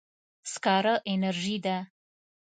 [0.53, 1.77] سکاره انرژي ده.